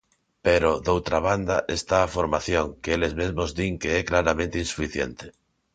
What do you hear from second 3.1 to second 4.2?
mesmos din que é